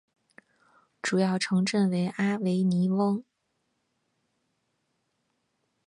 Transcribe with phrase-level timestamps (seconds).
[0.99, 3.23] 主要城镇为阿维尼翁。